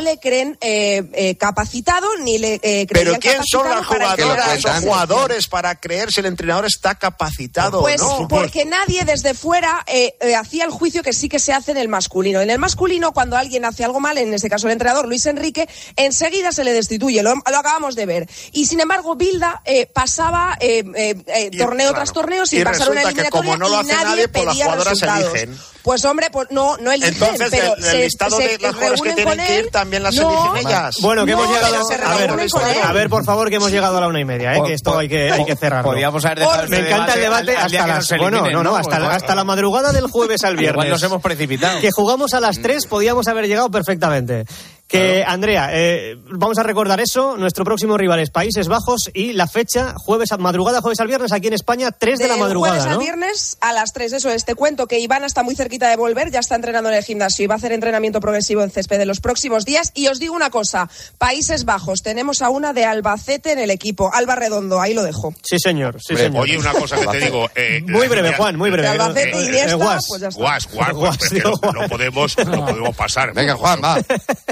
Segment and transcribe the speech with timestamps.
[0.00, 5.48] le creen eh, eh, capacitado ni le eh, Pero ¿quién son las jugadoras o jugadores
[5.48, 8.28] para creer si el entrenador está capacitado Pues o no?
[8.28, 11.76] porque nadie desde fuera eh, eh, hacía el juicio que sí que se hace en
[11.76, 12.40] el masculino.
[12.40, 15.68] En el masculino, cuando alguien hace algo mal, en este caso el entrenador Luis Enrique,
[15.96, 17.22] enseguida se le destituye.
[17.22, 18.28] Lo, lo acabamos de ver.
[18.52, 22.60] Y sin embargo, Bilda eh, pasaba eh, eh, eh, Y, torneo claro, tras torneo sin
[22.60, 24.64] y pasar una que como eliminatoria no lo y hace nadie nadie, pues las pedía
[24.64, 25.34] jugadoras resultados.
[25.34, 25.58] eligen.
[25.88, 28.74] Pues hombre, pues no, no eligen, Entonces, pero del, del se- listado se de las
[28.74, 30.96] jugadoras que tienen que ir también las No, eligen ellas.
[31.00, 34.00] Bueno, que No, hemos llegado a ver, a ver, por favor, que hemos llegado a
[34.02, 34.62] la una y media, ¿eh?
[34.66, 35.84] que esto hay que, hay que cerrarlo.
[35.90, 38.62] Podríamos haber dejado este Me encanta el debate al- al día hasta las bueno, no,
[38.62, 40.74] no, hasta, Pues, hasta la madrugada del jueves al viernes.
[40.84, 41.80] Igual nos hemos precipitado.
[41.80, 44.44] Que jugamos a las 3, podíamos haber llegado perfectamente.
[44.88, 47.36] Que, Andrea, eh, vamos a recordar eso.
[47.36, 51.30] Nuestro próximo rival es Países Bajos y la fecha, jueves a madrugada, jueves al viernes,
[51.32, 52.76] aquí en España, 3 de, la madrugada.
[52.76, 54.46] jueves al viernes a las 3, eso es.
[54.46, 57.44] Te cuento que Ivana está muy cerquita de volver, ya está entrenando en el gimnasio
[57.44, 59.92] y va a hacer entrenamiento progresivo en césped en los próximos días.
[59.94, 64.10] Y os digo una cosa, Países Bajos, tenemos a una de Albacete en el equipo,
[64.14, 65.34] Alba Redondo, ahí lo dejo.
[65.42, 66.00] Sí, señor.
[66.00, 66.42] Sí, Hombre, señor.
[66.44, 67.46] Oye, una cosa que te digo.
[67.54, 68.88] eh, Muy la- breve, Juan, muy breve.
[68.88, 70.04] De Albacete, Eh, eh, Iniesta, Guas.
[70.08, 70.40] pues ya está.
[70.40, 71.74] Guas, guas, Guas, pues, guas.
[71.74, 73.34] no podemos, no podemos pasar.
[73.34, 74.00] Venga, Juan, va.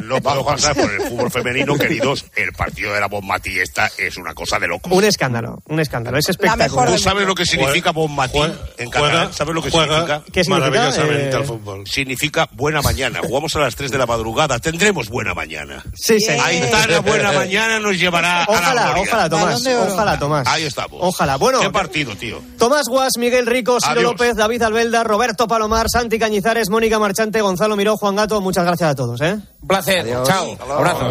[0.02, 2.24] No por el fútbol femenino, queridos.
[2.34, 4.90] El partido de la Bonmatí esta es una cosa de loco.
[4.94, 6.18] Un escándalo, un escándalo.
[6.18, 6.88] Es espectacular.
[6.88, 10.22] ¿Tú sabes lo que significa Juega- en juega- ¿Sabes lo que juega significa?
[10.32, 10.70] ¿Qué significa?
[10.70, 11.86] Maravillosamente Eh, al fútbol.
[11.86, 13.20] Significa buena mañana.
[13.22, 14.58] Jugamos a las 3 de la madrugada.
[14.58, 15.82] Tendremos buena mañana.
[15.94, 16.46] Sí, señor.
[16.46, 19.02] Aitana, buena mañana nos llevará a la Ojalá, gloria.
[19.02, 19.66] ojalá, Tomás.
[19.66, 20.46] Ojalá, Tomás.
[20.48, 20.98] Ahí estamos.
[21.02, 21.36] Ojalá.
[21.36, 22.40] Bueno, ¿Qué partido, tío?
[22.58, 24.04] Tomás Guas, Miguel Rico, Ciro Adiós.
[24.12, 28.40] López, David Albelda, Roberto Palomar, Santi Cañizares, Mónica Marchante, Gonzalo Miró, Juan Gato.
[28.40, 29.36] Muchas gracias a todos, ¿eh?
[29.66, 30.06] Un placer.
[30.24, 30.56] Chao.
[30.70, 31.10] Abrazo.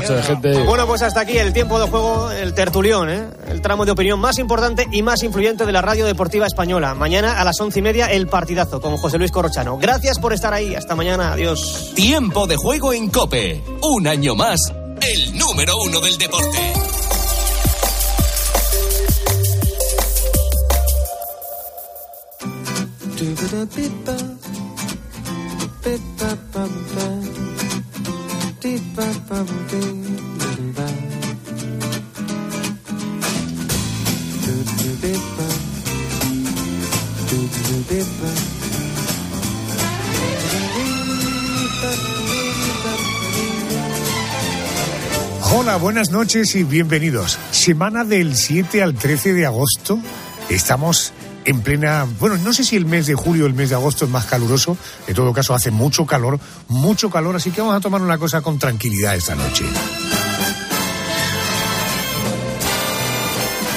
[0.65, 3.27] Bueno, pues hasta aquí el tiempo de juego, el tertulión, ¿eh?
[3.49, 6.95] el tramo de opinión más importante y más influyente de la radio deportiva española.
[6.95, 9.77] Mañana a las once y media, el partidazo con José Luis Corrochano.
[9.77, 10.73] Gracias por estar ahí.
[10.73, 11.33] Hasta mañana.
[11.33, 11.91] Adiós.
[11.95, 13.61] Tiempo de juego en Cope.
[13.81, 14.61] Un año más,
[15.01, 16.73] el número uno del deporte.
[45.53, 47.37] Hola, buenas noches y bienvenidos.
[47.51, 49.99] Semana del 7 al 13 de agosto.
[50.49, 51.13] Estamos
[51.45, 54.05] en plena, bueno, no sé si el mes de julio o el mes de agosto
[54.05, 54.77] es más caluroso.
[55.07, 58.41] En todo caso, hace mucho calor, mucho calor, así que vamos a tomar una cosa
[58.41, 59.65] con tranquilidad esta noche.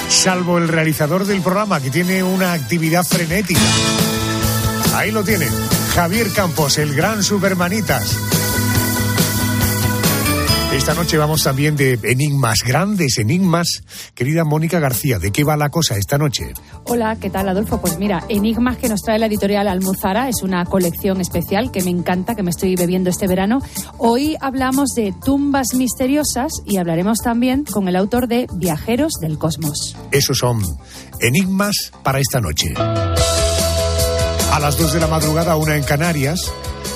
[0.09, 3.61] Salvo el realizador del programa, que tiene una actividad frenética.
[4.95, 5.47] Ahí lo tiene,
[5.93, 8.38] Javier Campos, el gran Supermanitas.
[10.71, 13.81] Esta noche vamos también de enigmas, grandes enigmas.
[14.13, 16.53] Querida Mónica García, ¿de qué va la cosa esta noche?
[16.83, 17.81] Hola, ¿qué tal Adolfo?
[17.81, 21.89] Pues mira, Enigmas que nos trae la editorial Almuzara es una colección especial que me
[21.89, 23.59] encanta, que me estoy bebiendo este verano.
[23.97, 29.97] Hoy hablamos de tumbas misteriosas y hablaremos también con el autor de Viajeros del Cosmos.
[30.11, 30.61] Esos son
[31.19, 32.75] enigmas para esta noche.
[32.77, 36.51] A las 2 de la madrugada, una en Canarias.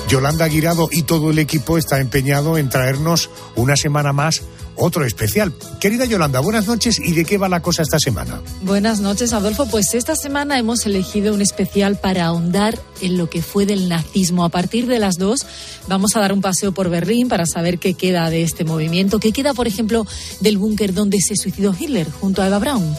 [0.08, 4.42] Yolanda Guirado y todo el equipo está empeñado en traernos una semana más
[4.76, 5.52] otro especial.
[5.80, 6.98] Querida Yolanda, buenas noches.
[6.98, 8.40] ¿Y de qué va la cosa esta semana?
[8.62, 9.66] Buenas noches, Adolfo.
[9.66, 14.44] Pues esta semana hemos elegido un especial para ahondar en lo que fue del nazismo.
[14.44, 15.46] A partir de las dos
[15.86, 19.32] vamos a dar un paseo por Berlín para saber qué queda de este movimiento, qué
[19.32, 20.06] queda, por ejemplo,
[20.40, 22.96] del búnker donde se suicidó Hitler junto a Eva Braun.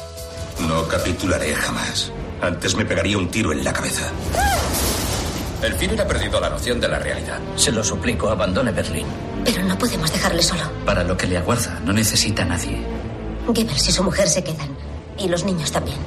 [0.67, 2.11] No capitularé jamás.
[2.41, 4.11] Antes me pegaría un tiro en la cabeza.
[5.61, 7.39] El Führer ha perdido la noción de la realidad.
[7.55, 9.05] Se lo suplico, abandone Berlín.
[9.43, 10.63] Pero no podemos dejarle solo.
[10.85, 12.81] Para lo que le aguarda, no necesita a nadie.
[13.47, 14.75] Goebbels y su mujer se quedan.
[15.17, 15.97] Y los niños también.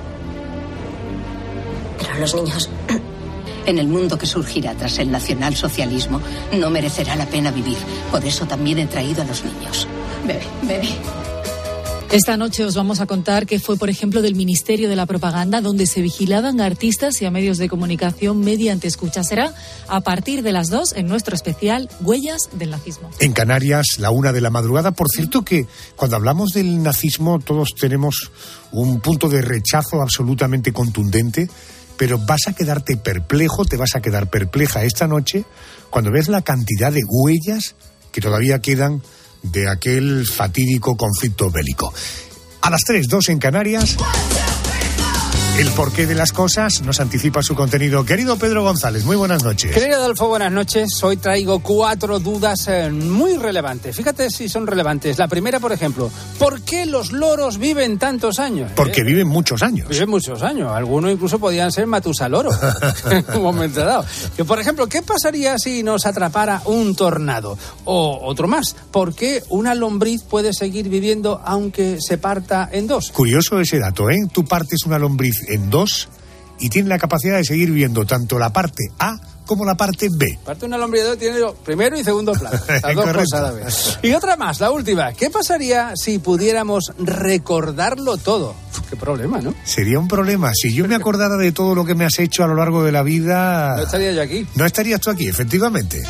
[1.99, 2.71] Pero los niños...
[3.67, 6.23] En el mundo que surgirá tras el nacionalsocialismo,
[6.53, 7.77] no merecerá la pena vivir.
[8.11, 9.87] Por eso también he traído a los niños.
[10.27, 10.89] Bebe, bebe.
[12.11, 15.61] Esta noche os vamos a contar que fue, por ejemplo, del Ministerio de la Propaganda,
[15.61, 19.23] donde se vigilaban a artistas y a medios de comunicación mediante escucha.
[19.23, 19.53] Será
[19.89, 23.11] a partir de las dos en nuestro especial Huellas del Nazismo.
[23.21, 24.93] En Canarias, la una de la madrugada.
[24.93, 25.67] Por cierto que
[25.97, 28.31] cuando hablamos del nazismo todos tenemos
[28.73, 31.51] un punto de rechazo absolutamente contundente,
[31.99, 35.45] pero vas a quedarte perplejo, te vas a quedar perpleja esta noche
[35.91, 37.75] cuando ves la cantidad de huellas
[38.13, 39.03] que todavía quedan
[39.43, 41.93] de aquel fatídico conflicto bélico.
[42.61, 43.97] A las 3, 2 en Canarias,
[45.59, 48.05] El porqué de las cosas nos anticipa su contenido.
[48.05, 49.75] Querido Pedro González, muy buenas noches.
[49.75, 51.03] Querido Adolfo, buenas noches.
[51.03, 53.97] Hoy traigo cuatro dudas eh, muy relevantes.
[53.97, 55.19] Fíjate si son relevantes.
[55.19, 58.71] La primera, por ejemplo, ¿por qué los loros viven tantos años?
[58.77, 59.89] Porque viven muchos años.
[59.89, 60.71] Viven muchos años.
[60.71, 62.51] Algunos incluso podían ser matusaloro
[63.11, 64.07] en un momento dado.
[64.37, 67.59] Que, por ejemplo, ¿qué pasaría si nos atrapara un tornado?
[67.85, 73.11] O otro más, ¿por qué una lombriz puede seguir viviendo aunque se parta en dos?
[73.11, 74.19] Curioso ese dato, ¿eh?
[74.33, 76.09] Tú partes una lombriz en dos
[76.61, 80.39] y tiene la capacidad de seguir viendo tanto la parte A como la parte B.
[80.45, 82.59] Parte de dos tiene primero y segundo plano.
[82.69, 83.19] Las dos Correcto.
[83.21, 83.99] cosas a la vez.
[84.03, 85.15] Y otra más, la última.
[85.15, 88.55] ¿Qué pasaría si pudiéramos recordarlo todo?
[88.91, 89.55] Qué problema, ¿no?
[89.65, 90.53] Sería un problema.
[90.55, 92.93] Si yo me acordara de todo lo que me has hecho a lo largo de
[92.93, 93.77] la vida...
[93.77, 94.47] No estaría yo aquí.
[94.55, 96.03] No estarías tú aquí, efectivamente.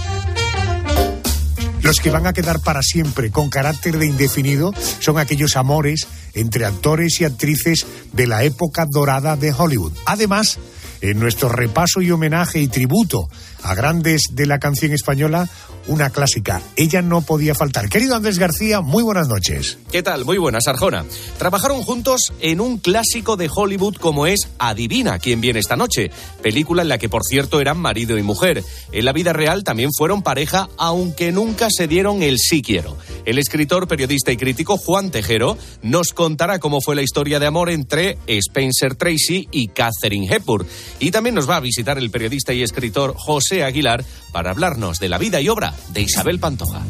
[1.88, 6.66] Los que van a quedar para siempre con carácter de indefinido son aquellos amores entre
[6.66, 9.94] actores y actrices de la época dorada de Hollywood.
[10.04, 10.58] Además,
[11.00, 13.30] en nuestro repaso y homenaje y tributo
[13.62, 15.48] a grandes de la canción española,
[15.88, 16.62] una clásica.
[16.76, 17.88] Ella no podía faltar.
[17.88, 19.78] Querido Andrés García, muy buenas noches.
[19.90, 20.24] ¿Qué tal?
[20.24, 21.04] Muy buenas, Arjona.
[21.38, 26.10] Trabajaron juntos en un clásico de Hollywood como es Adivina quién viene esta noche,
[26.42, 28.62] película en la que por cierto eran marido y mujer.
[28.92, 32.96] En la vida real también fueron pareja, aunque nunca se dieron el sí quiero.
[33.24, 37.70] El escritor, periodista y crítico Juan Tejero nos contará cómo fue la historia de amor
[37.70, 40.66] entre Spencer Tracy y Catherine Hepburn.
[41.00, 45.08] Y también nos va a visitar el periodista y escritor José Aguilar para hablarnos de
[45.08, 46.82] la vida y obra de Isabel Pantoja.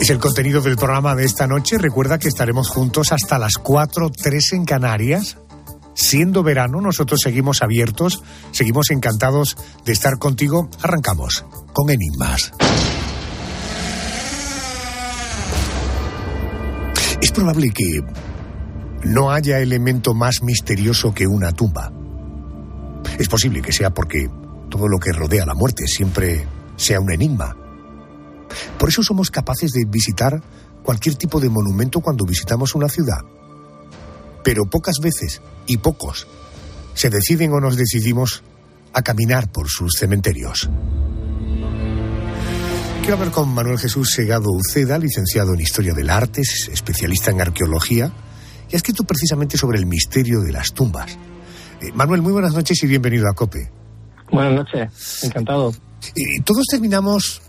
[0.00, 1.78] Es el contenido del programa de esta noche.
[1.78, 5.36] Recuerda que estaremos juntos hasta las 4, 3 en Canarias.
[5.94, 10.68] Siendo verano, nosotros seguimos abiertos, seguimos encantados de estar contigo.
[10.82, 12.52] Arrancamos con Enigmas.
[17.20, 18.00] Es probable que
[19.04, 21.92] no haya elemento más misterioso que una tumba.
[23.18, 24.28] Es posible que sea porque
[24.68, 26.46] todo lo que rodea la muerte siempre
[26.76, 27.54] sea un enigma.
[28.78, 30.42] Por eso somos capaces de visitar
[30.82, 33.20] cualquier tipo de monumento cuando visitamos una ciudad.
[34.44, 36.26] Pero pocas veces, y pocos,
[36.94, 38.42] se deciden o nos decidimos
[38.92, 40.68] a caminar por sus cementerios.
[43.00, 47.40] Quiero hablar con Manuel Jesús Segado Uceda, licenciado en Historia del Arte, es especialista en
[47.40, 48.12] arqueología,
[48.70, 51.18] y ha escrito precisamente sobre el misterio de las tumbas.
[51.80, 53.70] Eh, Manuel, muy buenas noches y bienvenido a COPE.
[54.30, 55.74] Buenas noches, encantado.
[56.14, 57.41] Y todos terminamos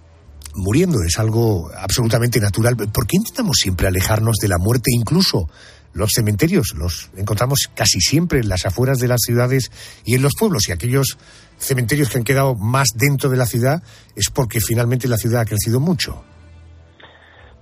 [0.55, 2.75] muriendo, es algo absolutamente natural.
[2.75, 4.91] ¿Por qué intentamos siempre alejarnos de la muerte?
[4.93, 5.49] Incluso
[5.93, 9.71] los cementerios los encontramos casi siempre en las afueras de las ciudades
[10.05, 10.67] y en los pueblos.
[10.67, 11.17] Y aquellos
[11.57, 13.83] cementerios que han quedado más dentro de la ciudad
[14.15, 16.23] es porque finalmente la ciudad ha crecido mucho.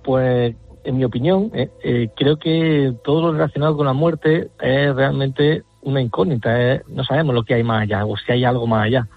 [0.02, 0.54] Pues,
[0.84, 5.62] en mi opinión, eh, eh, creo que todo lo relacionado con la muerte es realmente
[5.82, 6.50] una incógnita.
[6.58, 9.08] eh, No sabemos lo que hay más allá o si hay algo más allá.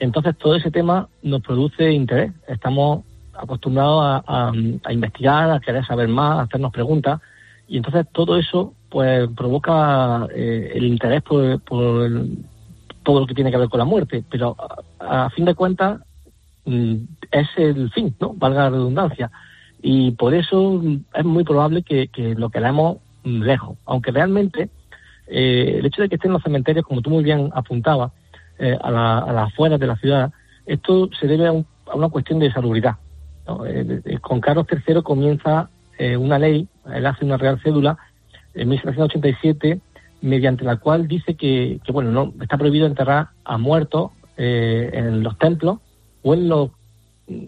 [0.00, 2.32] Entonces, todo ese tema nos produce interés.
[2.46, 3.04] Estamos
[3.38, 4.52] acostumbrados a,
[4.90, 7.20] investigar, a querer saber más, a hacernos preguntas.
[7.66, 11.60] Y entonces todo eso pues provoca eh, el interés por,
[13.02, 14.24] todo lo que tiene que ver con la muerte.
[14.28, 14.56] Pero
[14.98, 16.00] a, fin de cuentas
[16.64, 16.94] mm,
[17.30, 18.34] es el fin, ¿no?
[18.34, 19.30] Valga la redundancia.
[19.80, 20.82] Y por eso
[21.14, 23.76] es muy probable que, lo queramos lejos.
[23.84, 24.70] Aunque realmente
[25.28, 28.12] eh, el hecho de que estén los cementerios, como tú muy bien apuntabas,
[28.58, 30.32] eh, a, la- a las afueras de la ciudad,
[30.66, 32.96] esto se debe a, un- a una cuestión de salubridad.
[33.66, 37.96] Eh, con Carlos III comienza eh, una ley, él hace una real cédula
[38.54, 39.80] en 1787,
[40.20, 45.22] mediante la cual dice que, que, bueno, no está prohibido enterrar a muertos eh, en
[45.22, 45.78] los templos
[46.22, 46.70] o en los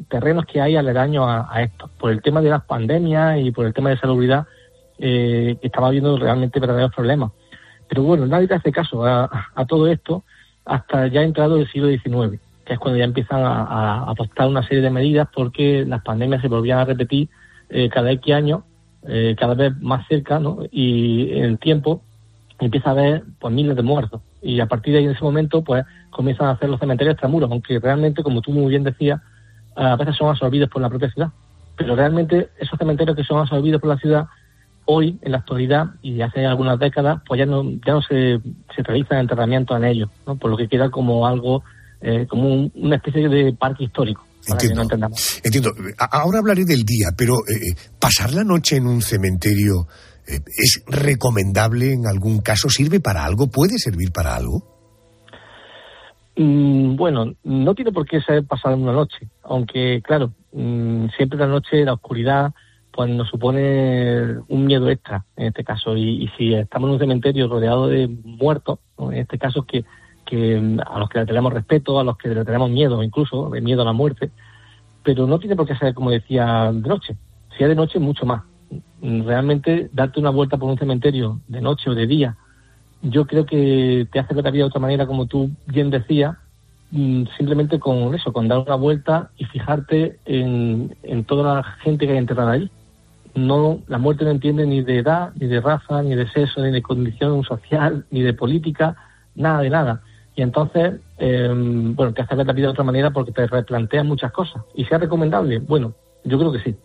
[0.09, 3.67] terrenos que hay aledaños a, a esto, por el tema de las pandemias y por
[3.67, 4.47] el tema de salubridad,
[4.99, 7.33] eh, estaba habiendo realmente verdaderos problemas.
[7.88, 10.23] Pero bueno, nadie te hace caso a todo esto
[10.71, 14.62] hasta ya entrado el siglo XIX, que es cuando ya empiezan a, a adoptar una
[14.62, 17.29] serie de medidas porque las pandemias se volvían a repetir
[17.69, 18.62] eh, cada X años,
[19.09, 20.59] eh, cada vez más cerca, ¿no?
[20.71, 22.03] Y en el tiempo
[22.61, 24.21] empieza a haber pues miles de muertos.
[24.43, 27.50] Y a partir de ahí, en ese momento, pues comienzan a hacer los cementerios extramuros,
[27.50, 29.21] aunque realmente, como tú muy bien decías,
[29.75, 31.31] a veces son absorbidos por la propia ciudad.
[31.77, 34.27] Pero realmente esos cementerios que son absorbidos por la ciudad,
[34.87, 38.41] hoy, en la actualidad, y hace algunas décadas, pues ya no, ya no se,
[38.75, 40.37] se realizan enterramientos en ellos, ¿no?
[40.37, 41.63] por lo que queda como algo,
[42.01, 44.55] eh, como un- una especie de parque histórico, no.
[45.45, 45.71] Entiendo.
[45.99, 49.87] A- Ahora hablaré del día, pero eh, pasar la noche en un cementerio
[50.27, 52.69] eh, es recomendable en algún caso.
[52.71, 53.49] ¿Sirve para algo?
[53.49, 54.65] ¿Puede servir para algo?
[56.37, 61.47] Mm, bueno, no tiene por qué ser pasar una noche, aunque claro, mm, siempre la
[61.47, 62.53] noche, la oscuridad,
[62.93, 65.97] pues nos supone un miedo extra en este caso.
[65.97, 69.85] Y, y si estamos en un cementerio rodeado de muertos, en este caso que,
[70.25, 73.51] que mm, a los que le tenemos respeto, a los que le tenemos miedo incluso,
[73.51, 74.31] de miedo a la muerte,
[75.03, 77.17] pero no tiene por qué ser, como decía, de noche.
[77.57, 78.43] Si es de noche, mucho más.
[79.03, 82.37] Realmente, darte una vuelta por un cementerio de noche o de día,
[83.03, 86.37] yo creo que te hace ver la vida de otra manera, como tú bien decías,
[86.91, 92.07] mm, simplemente con eso, con dar una vuelta y fijarte en, en toda la gente
[92.07, 92.71] que hay enterrada ahí.
[93.35, 96.71] No, la muerte no entiende ni de edad, ni de raza, ni de sexo, ni
[96.71, 98.97] de condición social, ni de política,
[99.35, 100.03] nada de nada.
[100.37, 104.05] Y entonces, eh, bueno, te hace ver la vida de otra manera porque te replanteas
[104.05, 104.63] muchas cosas.
[104.75, 105.59] ¿Y sea recomendable?
[105.59, 105.95] Bueno,
[106.25, 106.77] yo creo que sí.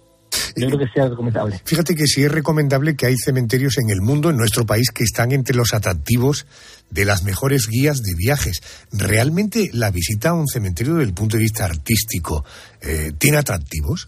[0.57, 1.59] Yo creo que sea recomendable.
[1.65, 5.03] Fíjate que sí es recomendable que hay cementerios en el mundo, en nuestro país, que
[5.03, 6.45] están entre los atractivos
[6.89, 8.61] de las mejores guías de viajes.
[8.91, 12.45] ¿Realmente la visita a un cementerio desde el punto de vista artístico
[12.81, 14.07] eh, tiene atractivos?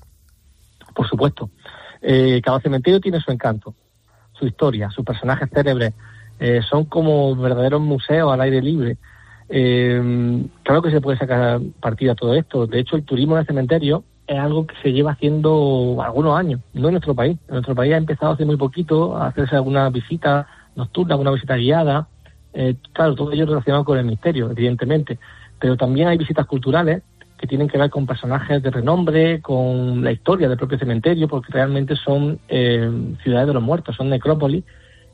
[0.96, 1.50] Por supuesto.
[2.02, 3.74] Eh, cada cementerio tiene su encanto,
[4.34, 5.94] su historia, sus personajes célebres.
[6.40, 8.98] Eh, son como verdaderos museos al aire libre.
[9.50, 12.68] Eh, claro que se puede sacar partida a todo esto.
[12.68, 16.60] De hecho, el turismo en el cementerio es algo que se lleva haciendo algunos años,
[16.74, 17.38] no en nuestro país.
[17.48, 21.56] En nuestro país ha empezado hace muy poquito a hacerse alguna visita nocturna, alguna visita
[21.56, 22.08] guiada.
[22.54, 25.18] Eh, claro, todo ello relacionado con el misterio, evidentemente.
[25.60, 27.02] Pero también hay visitas culturales
[27.38, 31.52] que tienen que ver con personajes de renombre, con la historia del propio cementerio, porque
[31.52, 32.90] realmente son eh,
[33.24, 34.64] ciudades de los muertos, son necrópolis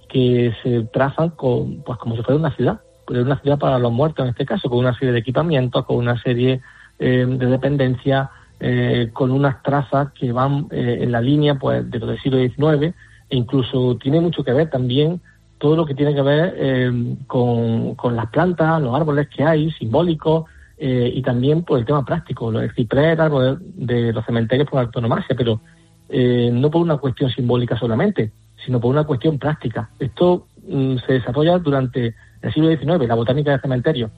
[0.08, 3.92] que se trazan con, pues como si fuera una ciudad, pero una ciudad para los
[3.92, 6.62] muertos en este caso, con una serie de equipamientos, con una serie
[7.00, 8.30] eh, de dependencias,
[8.66, 12.38] eh, con unas trazas que van eh, en la línea pues de lo del siglo
[12.38, 12.96] XIX
[13.30, 15.20] e incluso tiene mucho que ver también
[15.58, 19.70] todo lo que tiene que ver eh, con, con las plantas, los árboles que hay,
[19.72, 20.46] simbólicos,
[20.86, 24.82] eh, y también pues el tema práctico, el ciprés, árbol de, de los cementerios por
[24.82, 25.62] autonomasia, pero
[26.10, 28.34] eh, no por una cuestión simbólica solamente,
[28.66, 29.90] sino por una cuestión práctica.
[29.98, 34.12] Esto mm, se desarrolla durante el siglo XIX, la botánica del cementerio.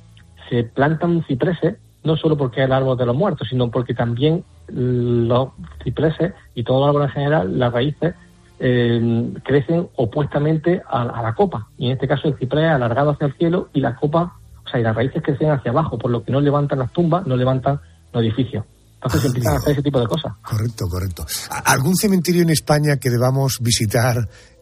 [0.49, 4.43] Se plantan cipreses, no solo porque es el árbol de los muertos, sino porque también
[4.67, 5.49] los
[5.83, 8.15] cipreses y todo el árbol en general, las raíces,
[8.59, 11.67] eh, crecen opuestamente a, a la copa.
[11.77, 14.39] Y en este caso el ciprés alargado hacia el cielo y la copa,
[14.79, 17.79] y las raíces crecen hacia abajo, por lo que no levantan las tumbas, no levantan
[18.13, 18.65] los edificios.
[18.95, 20.33] Entonces se empiezan a hacer ese tipo de cosas.
[20.41, 21.25] Correcto, correcto.
[21.51, 24.15] ¿A- ¿Algún cementerio en España que debamos visitar,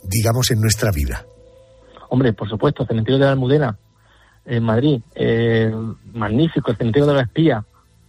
[0.03, 1.25] digamos, en nuestra vida?
[2.09, 3.77] Hombre, por supuesto, el cementerio de la Almudena
[4.45, 5.73] en Madrid, eh,
[6.13, 7.63] magnífico, el cementerio de la Espía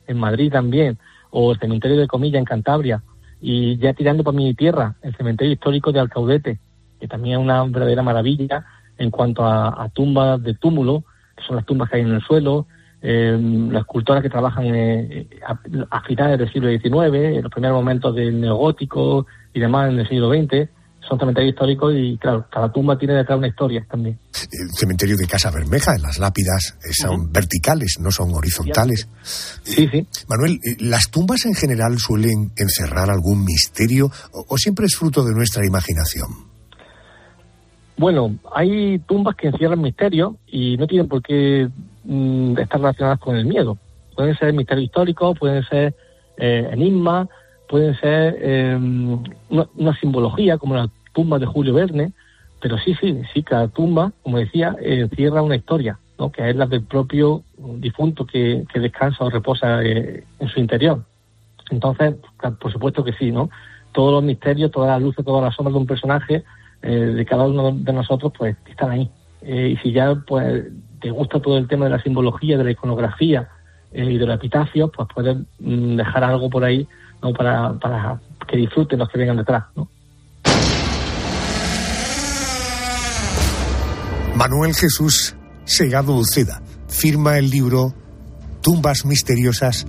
[0.06, 0.99] en Madrid también,
[1.30, 3.02] o el cementerio de Comilla en Cantabria,
[3.40, 6.58] y ya tirando por mi tierra, el cementerio histórico de Alcaudete,
[7.00, 8.64] que también es una verdadera maravilla
[8.99, 11.04] en cuanto a, a tumbas de túmulo,
[11.37, 12.67] que son las tumbas que hay en el suelo,
[13.03, 13.38] eh,
[13.71, 15.59] las escultoras que trabajan eh, a,
[15.91, 20.09] a finales del siglo XIX, en los primeros momentos del neogótico y demás en el
[20.09, 20.69] siglo XX,
[21.09, 24.19] son cementerios históricos y claro, cada tumba tiene detrás una historia también.
[24.33, 29.09] El cementerio de Casa Bermeja, las lápidas eh, son verticales, no son horizontales.
[29.23, 30.07] Sí, sí.
[30.29, 35.25] Manuel, eh, ¿las tumbas en general suelen encerrar algún misterio o, o siempre es fruto
[35.25, 36.53] de nuestra imaginación?
[37.97, 41.69] Bueno, hay tumbas que encierran misterios y no tienen por qué
[42.05, 43.79] mm, estar relacionadas con el miedo.
[44.17, 45.95] Pueden ser misterios históricos, pueden ser
[46.37, 47.29] eh, enigmas,
[47.69, 48.77] pueden ser eh,
[49.49, 52.13] una, una simbología como la tumba de Julio Verne,
[52.61, 56.33] pero sí, sí, sí, cada tumba, como decía, encierra una historia, ¿no?
[56.33, 61.05] que es la del propio difunto que, que descansa o reposa eh, en su interior.
[61.71, 62.15] Entonces,
[62.61, 63.51] por supuesto que sí, ¿no?
[63.93, 66.45] Todos los misterios, todas las luces, todas las sombras de un personaje,
[66.87, 69.11] eh, de cada uno de nosotros, pues están ahí.
[69.41, 70.64] Eh, y si ya pues
[71.00, 73.49] te gusta todo el tema de la simbología, de la iconografía
[73.91, 76.87] eh, y de los epitafios, pues puedes mm, dejar algo por ahí
[77.23, 77.33] ¿no?
[77.33, 79.88] para, para que disfruten los que vengan detrás, ¿no?
[84.37, 87.95] Manuel Jesús Segado Uceda firma el libro
[88.61, 89.87] Tumbas Misteriosas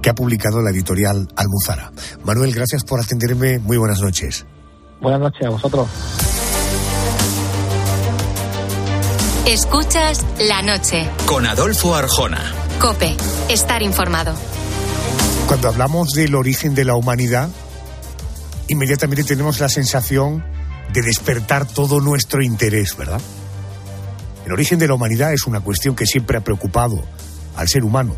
[0.00, 1.90] que ha publicado la editorial Almuzara.
[2.24, 3.58] Manuel, gracias por atenderme.
[3.58, 4.46] Muy buenas noches.
[5.04, 5.86] Buenas noches a vosotros.
[9.46, 11.06] Escuchas la noche.
[11.26, 12.40] Con Adolfo Arjona.
[12.80, 13.14] Cope.
[13.50, 14.34] Estar informado.
[15.46, 17.50] Cuando hablamos del origen de la humanidad,
[18.68, 20.42] inmediatamente tenemos la sensación
[20.94, 23.20] de despertar todo nuestro interés, ¿verdad?
[24.46, 27.04] El origen de la humanidad es una cuestión que siempre ha preocupado
[27.56, 28.16] al ser humano.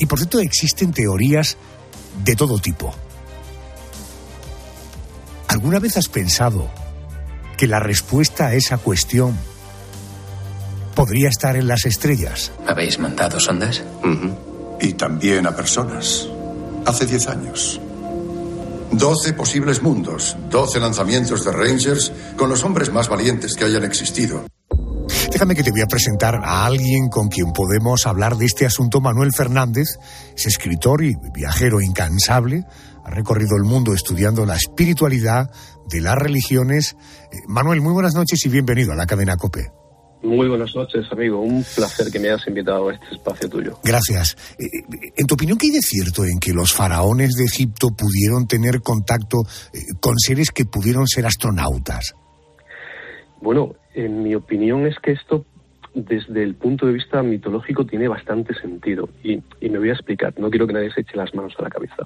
[0.00, 1.56] Y por cierto, existen teorías
[2.24, 2.92] de todo tipo.
[5.58, 6.70] ¿Alguna vez has pensado
[7.56, 9.36] que la respuesta a esa cuestión
[10.94, 12.52] podría estar en las estrellas?
[12.64, 13.82] ¿Habéis mandado sondas?
[14.80, 16.28] Y también a personas.
[16.86, 17.80] Hace diez años.
[18.92, 24.44] Doce posibles mundos, doce lanzamientos de Rangers con los hombres más valientes que hayan existido.
[25.32, 29.00] Déjame que te voy a presentar a alguien con quien podemos hablar de este asunto.
[29.00, 29.98] Manuel Fernández
[30.36, 32.64] es escritor y viajero incansable.
[33.08, 35.50] Ha recorrido el mundo estudiando la espiritualidad
[35.88, 36.94] de las religiones.
[37.32, 39.70] Eh, Manuel, muy buenas noches y bienvenido a la cadena COPE.
[40.22, 41.40] Muy buenas noches, amigo.
[41.40, 43.78] Un placer que me hayas invitado a este espacio tuyo.
[43.82, 44.36] Gracias.
[44.58, 44.66] Eh,
[45.16, 48.82] En tu opinión, ¿qué hay de cierto en que los faraones de Egipto pudieron tener
[48.82, 49.38] contacto
[49.72, 52.14] eh, con seres que pudieron ser astronautas?
[53.40, 55.46] Bueno, en mi opinión es que esto,
[55.94, 59.08] desde el punto de vista mitológico, tiene bastante sentido.
[59.24, 60.34] Y, y me voy a explicar.
[60.38, 62.02] No quiero que nadie se eche las manos a la cabeza.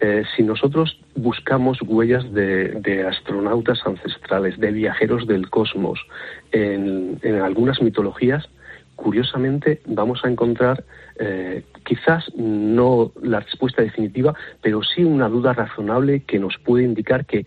[0.00, 6.00] Eh, si nosotros buscamos huellas de, astronautas ancestrales, de viajeros del cosmos,
[6.52, 8.48] en, en algunas mitologías,
[8.96, 10.84] curiosamente vamos a encontrar
[11.18, 17.24] eh, quizás no la respuesta definitiva, pero sí una duda razonable que nos puede indicar
[17.24, 17.46] que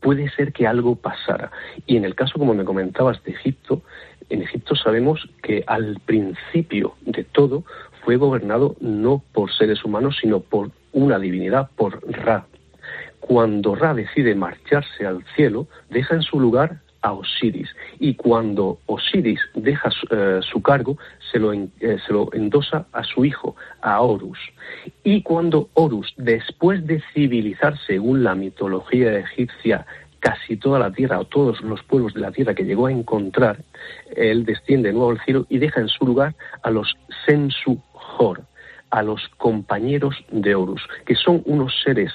[0.00, 1.50] puede ser que algo pasara.
[1.86, 3.82] Y en el caso, como me comentabas, de Egipto,
[4.28, 7.64] en Egipto sabemos que al principio de todo
[8.04, 12.46] fue gobernado no por seres humanos, sino por una divinidad, por Ra.
[13.20, 17.68] Cuando Ra decide marcharse al cielo, deja en su lugar a Osiris.
[17.98, 20.96] Y cuando Osiris deja su, eh, cargo,
[21.30, 24.38] se lo, eh, se lo endosa a su hijo, a Horus.
[25.04, 29.84] Y cuando Horus, después de civilizar según la mitología egipcia
[30.20, 33.58] casi toda la tierra o todos los pueblos de la tierra que llegó a encontrar,
[34.14, 36.96] él desciende de nuevo al cielo y deja en su lugar a los
[37.26, 38.42] Sensu-Hor,
[38.92, 42.12] a los compañeros de Horus, que son unos seres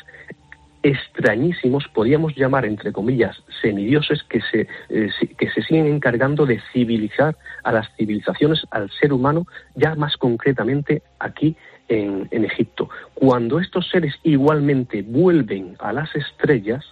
[0.83, 7.35] extrañísimos, podríamos llamar entre comillas semidioses que se, eh, que se siguen encargando de civilizar
[7.63, 11.55] a las civilizaciones, al ser humano, ya más concretamente aquí
[11.89, 12.89] en, en Egipto.
[13.15, 16.85] Cuando estos seres igualmente vuelven a las estrellas,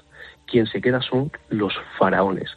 [0.47, 2.49] quien se queda son los faraones,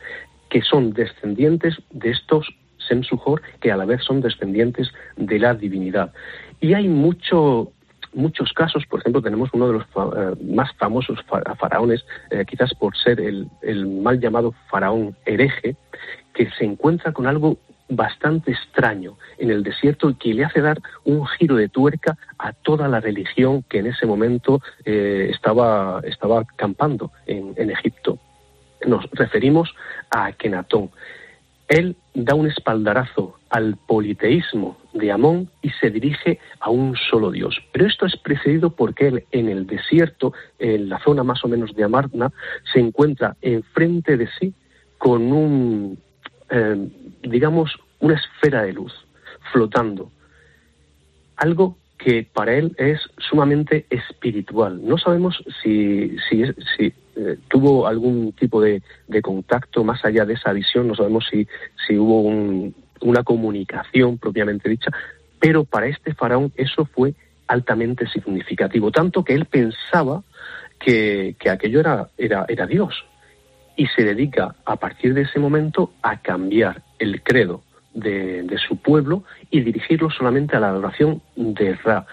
[0.49, 2.49] que son descendientes de estos
[2.89, 6.13] Semsuhor, que a la vez son descendientes de la divinidad.
[6.61, 7.71] Y hay mucho,
[8.13, 12.75] muchos casos, por ejemplo, tenemos uno de los eh, más famosos fa- faraones, eh, quizás
[12.75, 15.77] por ser el, el mal llamado faraón hereje,
[16.35, 17.59] que se encuentra con algo
[17.91, 22.53] bastante extraño en el desierto y que le hace dar un giro de tuerca a
[22.53, 28.19] toda la religión que en ese momento eh, estaba, estaba campando en, en Egipto.
[28.87, 29.75] Nos referimos
[30.11, 30.91] a Akenatón.
[31.67, 37.57] Él da un espaldarazo al politeísmo de Amón y se dirige a un solo Dios.
[37.73, 41.75] Pero esto es precedido porque él en el desierto, en la zona más o menos
[41.77, 42.33] de Amarna,
[42.73, 44.53] se encuentra enfrente de sí
[44.99, 45.99] con un,
[46.51, 46.89] eh,
[47.23, 48.93] digamos, una esfera de luz
[49.53, 50.11] flotando.
[51.37, 54.81] Algo que para él es sumamente espiritual.
[54.85, 56.45] No sabemos si, si,
[56.77, 61.27] si, eh, tuvo algún tipo de, de contacto más allá de esa visión, no sabemos
[61.31, 61.47] si,
[61.87, 64.91] si hubo un- una comunicación propiamente dicha,
[65.41, 67.15] pero para este faraón eso fue
[67.49, 70.23] altamente significativo, tanto que él pensaba
[70.79, 73.05] que, que aquello era, era, era Dios
[73.77, 77.63] y se dedica a partir de ese momento a cambiar el credo
[78.01, 82.07] de, su pueblo y dirigirlo solamente a la adoración de Ra.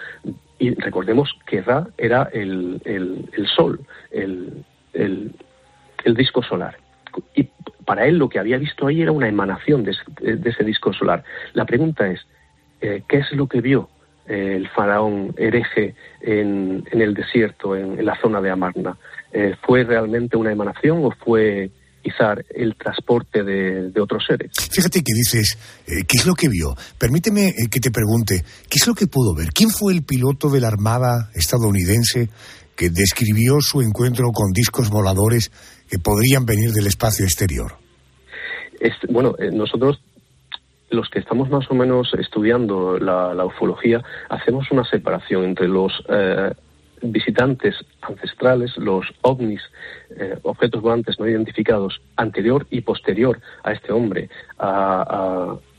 [0.58, 5.32] Y recordemos que Ra era el, el- sol, el, el-
[6.14, 6.76] disco solar.
[7.34, 7.48] Y
[7.84, 11.24] para él lo que había visto ahí era una emanación de, ese- disco solar.
[11.52, 12.26] La pregunta es,
[12.80, 13.88] eh, ¿qué es lo que vio
[14.28, 18.96] eh, el faraón hereje en, en el desierto, en, en la zona de Amarna?
[19.32, 21.70] Eh, ¿Fue realmente una emanación o fue
[22.54, 24.50] el transporte de, de otros seres?
[24.70, 26.74] Fíjate que dices, eh, ¿qué es lo que vio?
[26.98, 29.48] Permíteme eh, que te pregunte, ¿qué es lo que pudo ver?
[29.52, 32.28] ¿Quién fue el piloto de la Armada estadounidense
[32.76, 35.50] que describió su encuentro con discos voladores
[35.88, 37.72] que podrían venir del espacio exterior?
[38.80, 40.00] Este, bueno, eh, nosotros
[40.90, 45.92] los que estamos más o menos estudiando la, la ufología hacemos una separación entre los
[46.08, 46.52] eh,
[47.12, 49.62] visitantes ancestrales, los ovnis,
[50.18, 54.28] eh, objetos volantes no identificados, anterior y posterior a este hombre.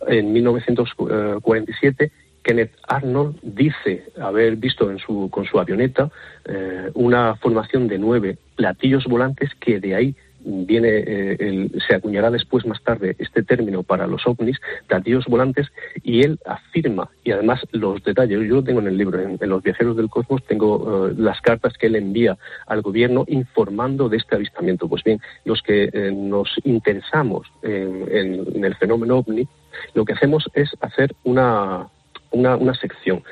[0.08, 2.12] En 1947,
[2.48, 6.10] Kenneth Arnold dice haber visto en su, con su avioneta
[6.46, 10.16] eh, una formación de nueve platillos volantes que de ahí
[10.48, 14.58] viene eh, el- se acuñará después más tarde este término para los ovnis,
[14.88, 15.68] platillos volantes,
[16.04, 19.62] y él afirma, y además los detalles, yo lo tengo en el libro, en, Los
[19.64, 24.36] viajeros del cosmos tengo eh, las cartas que él envía al gobierno informando de este
[24.36, 24.88] avistamiento.
[24.88, 29.48] Pues bien, los que eh, nos interesamos en el fenómeno ovni,
[29.94, 31.88] lo que hacemos es hacer una,
[32.32, 33.24] una, una sección.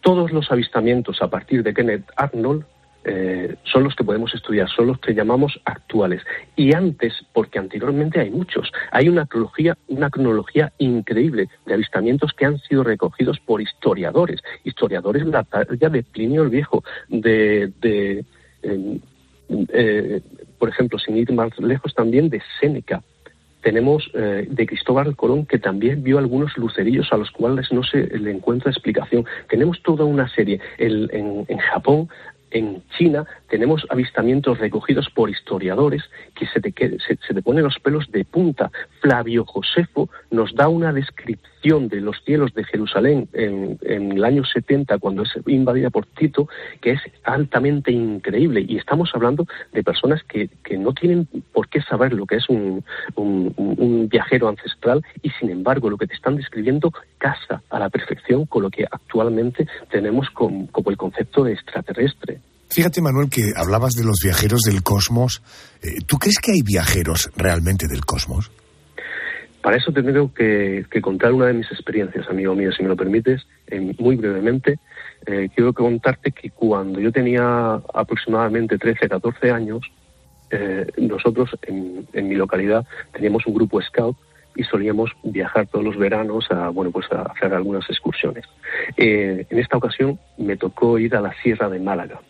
[0.00, 2.64] Todos los avistamientos a partir de Kenneth Arnold
[3.04, 6.22] eh, son los que podemos estudiar, son los que llamamos actuales.
[6.56, 12.46] Y antes, porque anteriormente hay muchos, hay una cronología, una cronología increíble de avistamientos que
[12.46, 18.24] han sido recogidos por historiadores, historiadores de la talla de Plinio el Viejo, de, de
[19.72, 20.20] eh,
[20.58, 23.02] por ejemplo, sin ir más lejos también de Séneca,
[23.64, 28.06] tenemos eh, de Cristóbal Colón, que también vio algunos lucerillos a los cuales no se
[28.18, 29.24] le encuentra explicación.
[29.48, 30.60] Tenemos toda una serie.
[30.78, 32.08] En Japón,
[32.54, 36.02] en China, tenemos avistamientos recogidos por historiadores
[36.34, 38.70] que se te, se te ponen los pelos de punta.
[39.00, 43.78] Flavio Josefo nos da una descripción de los cielos de Jerusalén en,
[44.12, 46.46] el año 70, cuando es invadida por Tito,
[46.82, 48.62] que es altamente increíble.
[48.68, 52.48] Y estamos hablando de personas que, que no tienen por qué saber lo que es
[52.50, 52.84] un,
[53.16, 57.88] un- un- viajero ancestral y, sin embargo, lo que te están describiendo casa a la
[57.88, 62.40] perfección con lo que actualmente tenemos com- como el concepto de extraterrestre.
[62.68, 65.42] Fíjate, Manuel, que hablabas de los viajeros del cosmos.
[65.82, 68.50] Eh, ¿Tú crees que hay viajeros realmente del cosmos?
[69.64, 72.96] Para eso te tengo que, contar una de mis experiencias, amigo mío, si me lo
[72.96, 73.46] permites,
[73.98, 74.78] muy brevemente.
[75.24, 79.80] Eh, quiero contarte que cuando yo tenía aproximadamente 13, 14 años,
[80.50, 84.18] eh, nosotros en, en mi localidad teníamos un grupo scout
[84.54, 88.44] y solíamos viajar todos los veranos a bueno pues a hacer algunas excursiones.
[88.98, 92.20] Eh, en esta ocasión me tocó ir a la Sierra de Málaga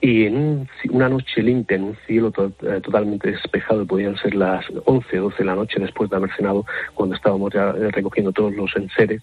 [0.00, 4.64] y en un- una noche limpia, en un cielo eh, totalmente despejado, podían ser las
[4.84, 8.32] 11 o 12 de la noche después de haber cenado, cuando estábamos ya eh, recogiendo
[8.32, 9.22] todos los enseres,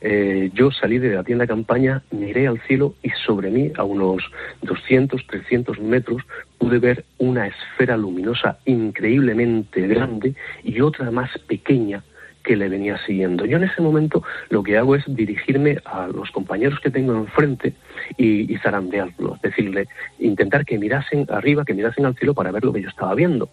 [0.00, 3.84] eh, yo salí de la tienda de campaña, miré al cielo y sobre mí, a
[3.84, 4.22] unos
[4.62, 6.22] 200, 300 metros,
[6.58, 12.02] pude ver una esfera luminosa increíblemente grande y otra más pequeña
[12.46, 13.44] que le venía siguiendo.
[13.44, 17.74] Yo en ese momento lo que hago es dirigirme a los compañeros que tengo enfrente
[18.16, 19.88] y, y zarandearlos, decirle,
[20.20, 23.50] intentar que mirasen arriba, que mirasen al cielo para ver lo que yo estaba viendo.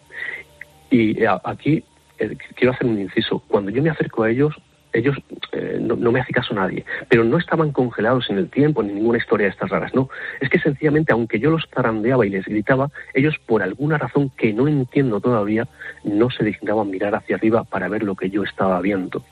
[0.91, 1.83] Y eh, aquí
[2.19, 3.39] eh, quiero hacer un inciso.
[3.47, 4.55] Cuando yo me acerco a ellos,
[4.93, 5.17] ellos
[5.51, 9.17] eh, no, me hace caso nadie, pero no estaban congelados en el tiempo ni ninguna
[9.17, 10.09] historia de estas raras, no.
[10.39, 14.53] Es que sencillamente, aunque yo los zarandeaba y les gritaba, ellos por alguna razón que
[14.53, 15.67] no entiendo todavía,
[16.03, 19.23] no se dignaban mirar hacia arriba para ver lo que yo estaba viendo.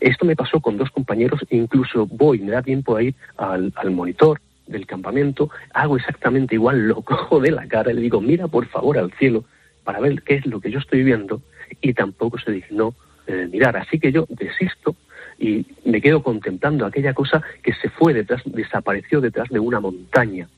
[0.00, 3.90] Esto me pasó con dos compañeros, incluso voy, me da tiempo a ir al, al
[3.90, 8.48] monitor del campamento, hago exactamente igual, lo cojo de la cara y le digo, mira
[8.48, 9.44] por favor al cielo
[9.84, 11.42] para ver qué es lo que yo estoy viendo
[11.80, 12.94] y tampoco se dignó
[13.26, 13.76] eh, mirar.
[13.76, 14.96] Así que yo desisto
[15.38, 20.48] y me quedo contemplando aquella cosa que se fue detrás, desapareció detrás de una montaña.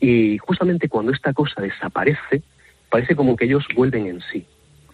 [0.00, 2.42] Y justamente cuando esta cosa desaparece,
[2.90, 4.46] parece como que ellos vuelven en sí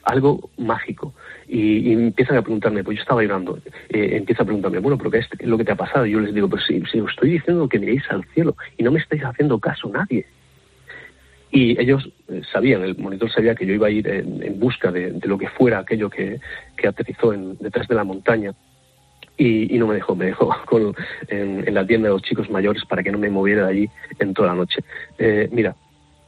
[0.04, 1.14] algo mágico.
[1.48, 3.58] Y, empiezan a preguntarme, pues yo estaba llorando,
[3.88, 6.06] eh, a preguntarme, bueno, pero ¿qué es lo que te ha pasado?
[6.06, 8.82] Y yo les digo, pues si, si os estoy diciendo que miréis al cielo y
[8.82, 10.26] no me estáis haciendo caso nadie.
[11.52, 14.90] Y ellos eh, sabían, el monitor sabía que yo iba a ir en, en busca
[14.90, 16.40] de, lo que fuera aquello que,
[16.76, 18.54] que aterrizó en, detrás de la montaña.
[19.36, 20.94] Y, no me dejó, me dejó con,
[21.28, 23.90] en, en la tienda de los chicos mayores para que no me moviera de allí
[24.18, 24.80] en toda la noche.
[25.18, 25.76] Eh, mira,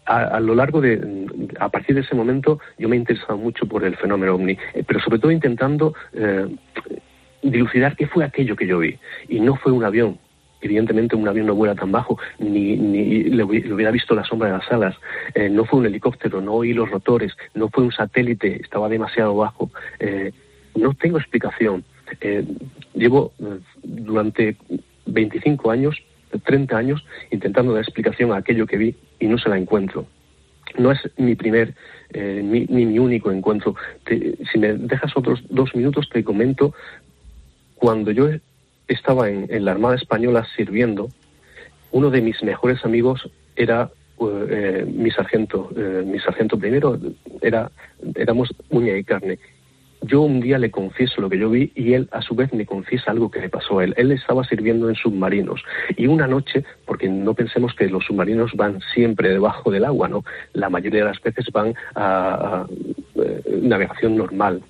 [0.06, 1.26] a, a lo largo de,
[1.58, 4.84] a partir de ese momento, yo me he interesado mucho por el fenómeno ovni, eh,
[4.86, 6.54] pero sobre todo intentando eh,
[7.42, 8.98] dilucidar qué fue aquello que yo vi.
[9.28, 10.18] Y no fue un avión.
[10.64, 14.24] Evidentemente un avión no vuela tan bajo, ni, ni le, hubi- le hubiera visto la
[14.24, 14.96] sombra de las alas.
[15.34, 19.36] Eh, no fue un helicóptero, no oí los rotores, no fue un satélite, estaba demasiado
[19.36, 19.70] bajo.
[20.00, 20.32] Eh,
[20.74, 21.84] no tengo explicación.
[22.22, 22.44] Eh,
[22.94, 23.32] llevo
[23.82, 24.56] durante
[25.06, 26.02] 25 años
[26.44, 30.06] 30 años intentando dar explicación a aquello que vi y no se la encuentro.
[30.78, 31.74] No es mi primer
[32.12, 33.76] ni, mi único encuentro.
[34.50, 36.74] Si me dejas otros dos minutos, te comento
[37.76, 38.28] cuando yo
[38.88, 41.08] estaba en, en la Armada Española sirviendo,
[41.92, 46.98] uno de mis mejores amigos era eh, eh, mi sargento, eh, mi sargento primero,
[47.40, 47.70] era,
[48.14, 49.38] éramos uña y carne.
[50.02, 52.66] Yo un día le confieso lo que yo vi y él a su vez me
[52.66, 53.94] confiesa algo que le pasó a él.
[53.96, 55.62] Él estaba sirviendo en submarinos
[55.96, 60.22] y una noche, porque no pensemos que los submarinos van siempre debajo del agua, ¿no?
[60.52, 62.66] La mayoría de las veces van a,
[63.14, 64.62] eh, navegación normal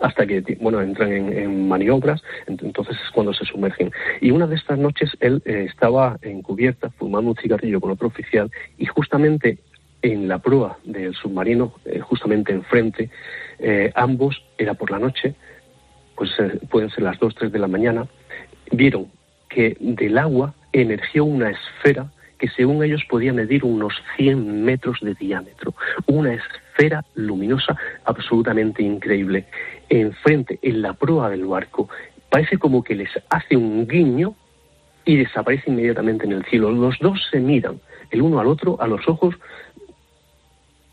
[0.00, 3.90] hasta que bueno entran en, en maniobras, ent- entonces es cuando se sumergen.
[4.20, 8.08] Y una de estas noches él eh, estaba en cubierta fumando un cigarrillo con otro
[8.08, 9.58] oficial y justamente
[10.02, 13.10] en la proa del submarino, eh, justamente enfrente,
[13.58, 15.34] eh, ambos, era por la noche,
[16.14, 16.30] pues
[16.70, 18.06] pueden ser las 2, 3 de la mañana,
[18.70, 19.06] vieron
[19.48, 25.14] que del agua emergió una esfera que según ellos podía medir unos 100 metros de
[25.14, 25.74] diámetro.
[26.06, 29.46] Una esfera luminosa absolutamente increíble.
[29.88, 31.88] Enfrente, en la proa del barco,
[32.30, 34.34] parece como que les hace un guiño
[35.04, 36.70] y desaparece inmediatamente en el cielo.
[36.70, 39.34] Los dos se miran el uno al otro a los ojos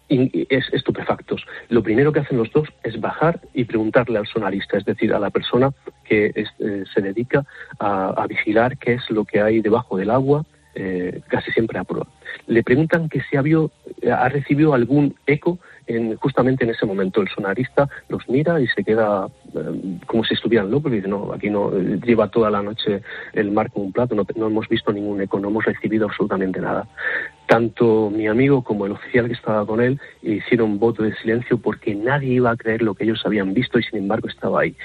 [0.08, 1.46] y es estupefactos.
[1.70, 5.20] Lo primero que hacen los dos es bajar y preguntarle al sonarista, es decir, a
[5.20, 5.72] la persona
[6.04, 7.44] que eh, se dedica
[7.80, 12.08] a vigilar qué es lo que hay debajo del agua, eh, casi siempre a prueba.
[12.48, 13.72] Le preguntan que si ha, vio-
[14.12, 15.58] ha recibido algún eco
[15.88, 17.22] en, justamente en ese momento.
[17.22, 21.34] El sonarista los mira y se queda eh, como si estuvieran locos y dice, no,
[21.34, 23.02] aquí no, eh, lleva toda la noche
[23.34, 26.88] el mar con un plato, no hemos visto ningún eco, no hemos recibido absolutamente nada.
[27.48, 31.94] Tanto mi amigo como el oficial que estaba con él hicieron voto de silencio porque
[31.94, 34.76] nadie iba a creer lo que ellos habían visto y sin embargo estaba ahí.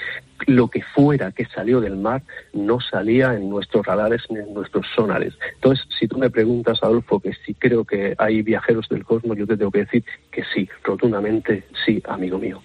[0.45, 4.85] Lo que fuera que salió del mar no salía en nuestros radares ni en nuestros
[4.95, 5.33] sonares.
[5.55, 9.47] Entonces, si tú me preguntas, Adolfo, que si creo que hay viajeros del cosmos, yo
[9.47, 12.61] te tengo que decir que sí, rotundamente sí, amigo mío.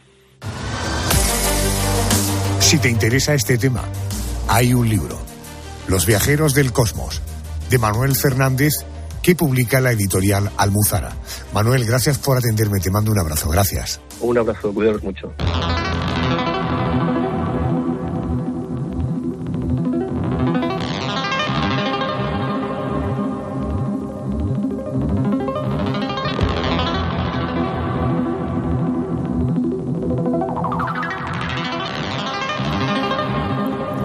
[2.61, 3.85] Si te interesa este tema,
[4.48, 5.16] hay un libro,
[5.88, 7.22] Los viajeros del cosmos,
[7.70, 8.72] de Manuel Fernández,
[9.26, 11.10] que publica la editorial Almuzara.
[11.52, 14.00] Manuel, gracias por atenderme, te mando un abrazo, gracias.
[14.20, 15.32] Un abrazo, cuidaros mucho.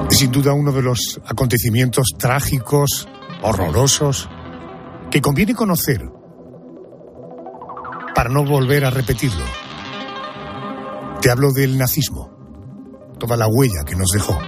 [0.10, 3.08] Es sin duda uno de los acontecimientos trágicos,
[3.44, 4.28] horrorosos,
[5.12, 6.02] que conviene conocer
[8.16, 9.44] para no volver a repetirlo.
[11.22, 12.32] Te hablo del nazismo,
[13.20, 14.40] toda la huella que nos dejó.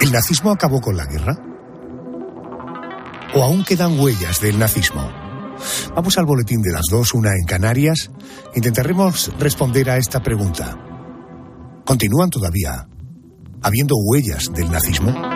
[0.00, 1.36] ¿El nazismo acabó con la guerra?
[3.34, 5.10] ¿O aún quedan huellas del nazismo?
[5.94, 8.10] Vamos al boletín de las dos, una en Canarias.
[8.54, 10.76] Intentaremos responder a esta pregunta.
[11.84, 12.86] ¿Continúan todavía
[13.62, 15.35] habiendo huellas del nazismo?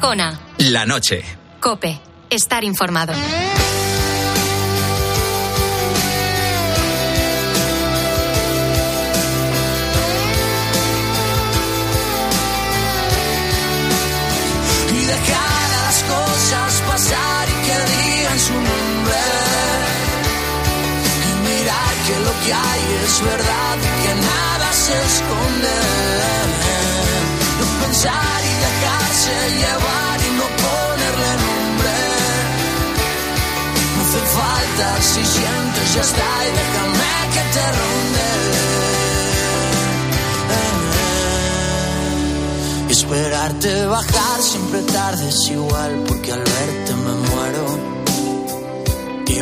[0.00, 0.40] Arjona.
[0.56, 1.22] La noche.
[1.60, 2.00] Cope.
[2.30, 3.12] Estar informado.
[14.92, 19.20] y dejar a las cosas pasar y que digan su nombre.
[21.28, 25.76] Y mirar que lo que hay es verdad y que nada se esconde.
[27.60, 31.96] No pensar y dejarse llevar y no ponerle nombre.
[33.96, 38.28] No hace falta si sientes ya está y déjame que te ronde.
[42.88, 48.00] Y esperarte bajar siempre tarde es igual porque al verte me muero.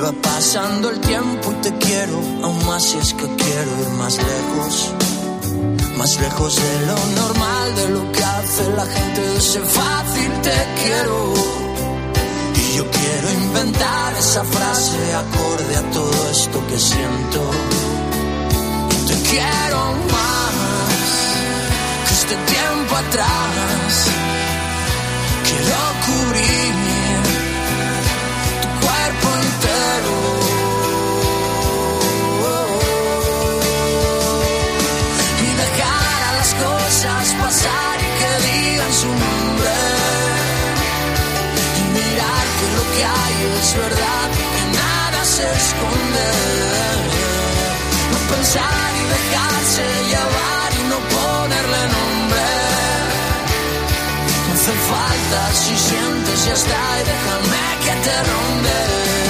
[0.00, 4.16] Va pasando el tiempo y te quiero, aún más si es que quiero ir más
[4.16, 4.94] lejos.
[5.96, 8.24] Más lejos de lo normal, de lo que
[9.38, 11.34] de ese fácil te quiero.
[12.54, 17.40] Y yo quiero inventar esa frase acorde a todo esto que siento.
[19.08, 19.80] Te quiero
[20.14, 20.54] más
[22.06, 23.92] que este tiempo atrás.
[25.46, 26.97] Quiero cubrir
[43.60, 46.28] es verdad, que nada se esconde.
[48.12, 52.46] No pensar y dejarse llevar y no ponerle nombre.
[54.46, 59.27] No hace falta si sientes ya está y déjame que te ronde.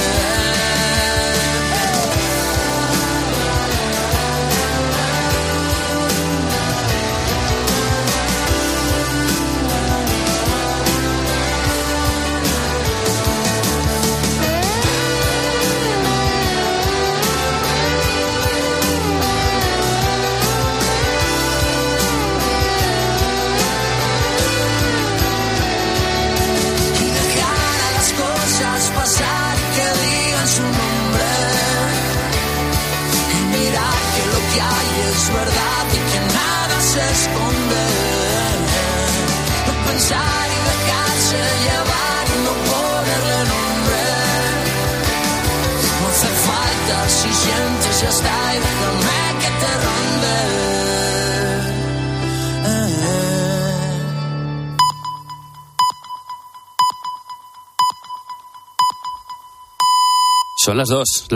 [60.79, 61.18] Las dos.